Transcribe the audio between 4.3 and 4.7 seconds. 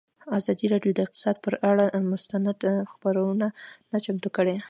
کړې.